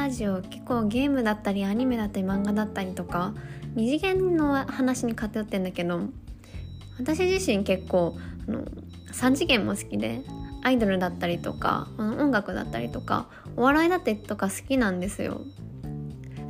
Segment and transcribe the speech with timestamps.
[0.00, 3.34] ラジオ結構ゲームだったりアニメだったり漫画だったりとか
[3.74, 6.00] 二次元の話に偏ってんだけど
[6.98, 8.16] 私自身結構
[8.48, 8.64] あの
[9.12, 10.22] 3次元も好きで
[10.62, 15.42] アイドルだったりとか音楽だったりとかお笑いだったりとか好きなんですよ。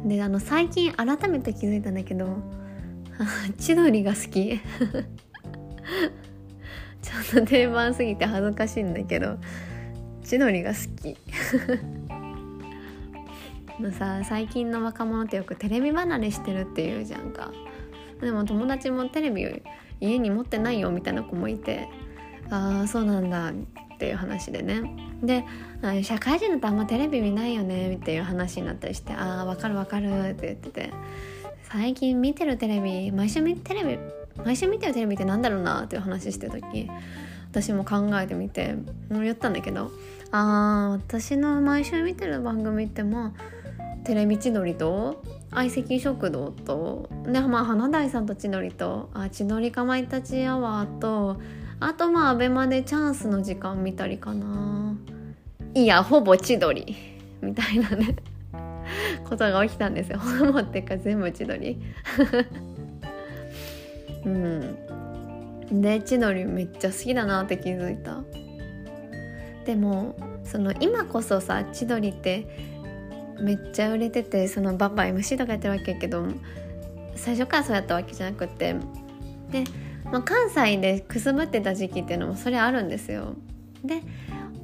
[0.05, 2.39] であの最近改めて気づいたんだけど
[3.59, 4.61] 千鳥が好き
[7.03, 9.39] ちょっと定番すぎて恥ずかしいんだけど
[10.23, 11.19] 千鳥が好き
[13.81, 17.53] のさ最近の若者ってよくテレビ離れしてるっていうじゃんか。
[18.21, 19.63] でも友達もテレビ
[20.01, 21.89] 家に持ってないよみたいな子もいて
[22.51, 24.83] ああそうなんだっていう話でね。
[25.23, 25.45] で
[26.03, 30.93] 社会人だとあんまテレビ見ないよねっていう話になったりしてああわかるわかるって言ってて。
[31.73, 33.99] 最近見てるテレビ毎週見テレビ
[34.45, 36.91] 毎週見てるテレビってなんだろうなっていう話してる時
[37.51, 38.75] 私も考えてみて
[39.09, 39.93] 言ったんだけど
[40.33, 43.41] ああ私の毎週見てる番組ってまあ
[44.05, 51.41] テレビ千鳥と相席食堂とでまあ花大さんと千鳥とあ千鳥かまいたちアワーと
[51.81, 54.95] あとまあアベマでチャンスの時間見たりかな。
[55.75, 56.97] いやほぼ千鳥。
[57.41, 58.17] みたいなね。
[59.29, 60.19] ことが起きたんですよ。
[60.19, 61.81] ほぼっていうか全部千鳥。
[64.27, 65.81] うん。
[65.81, 68.19] で千鳥めっちゃ好きだなって気づいた。
[69.65, 72.80] でもその今こそさ千鳥って
[73.41, 76.27] めっちゃ売れててそのバンバン MC とかやってるわけやけど
[77.17, 78.77] 最初からそうやったわけじゃなくて
[79.51, 79.65] で
[80.11, 83.35] まあ、関西でくすぶってた時期っていうのもそれあるんですよ。
[83.85, 84.03] で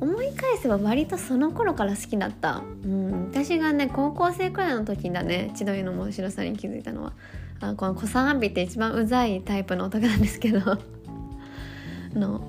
[0.01, 7.13] 思い返せば割とその頃から好きだった、うん、私がね高校生くらいの時だね千鳥の面白さに気づいたのは
[7.61, 10.61] あこの小さんびって一番うざいタイプの男なんですけど
[12.15, 12.43] の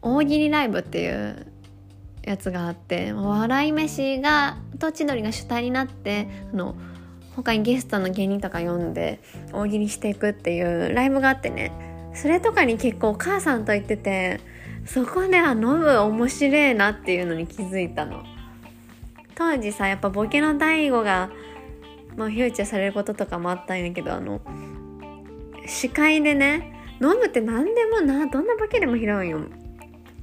[0.00, 1.46] 大喜利ライブっていう
[2.26, 6.74] やつがあって笑い飯がと千鳥が主体になってあの
[7.34, 9.20] 他にゲストの芸人とか呼んで
[9.52, 11.72] 大喜利していくっていうライブがあってね。
[12.14, 14.40] それとかに結構お母さんと言ってて
[14.86, 18.24] そこであノブ面白いなっていうのに気づいたの。
[19.34, 21.30] 当時さやっぱボケの大悟が、
[22.16, 24.40] まあ、フューチャーされることとかもあったんやけどあの
[25.66, 29.40] 司会でねノブって何でもなどんなボケでも拾うんよ。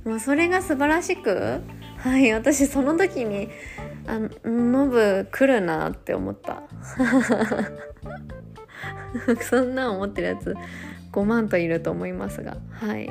[0.03, 1.61] もうそれが素晴らしく
[2.03, 3.47] はい私その時に
[4.05, 6.63] あノブ来るなって思った。
[9.41, 10.53] そんな思ってるやつ
[11.13, 12.57] 5万といると思いますが。
[12.71, 13.09] はい。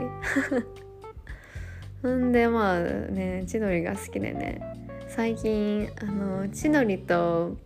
[2.07, 4.61] んでまあね千鳥が好きでね
[5.09, 7.57] 最近あの千鳥と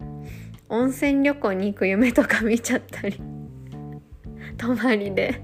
[0.69, 3.21] 温泉旅行に行く夢とか見ちゃったり。
[4.57, 5.43] 泊まりで。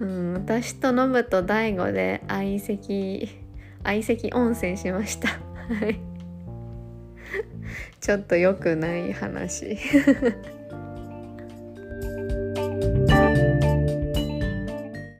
[0.00, 3.47] うん、私とノブと大悟で相席
[3.84, 5.28] 相席温泉しました。
[5.28, 5.34] は
[5.88, 6.00] い。
[8.00, 9.76] ちょっと良くない話。